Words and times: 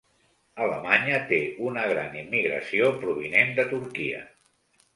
Alemanya 0.67 1.19
té 1.31 1.39
una 1.67 1.83
gran 1.93 2.17
immigració 2.23 2.89
provinent 3.05 3.55
de 3.61 3.69
Turquia 3.77 4.27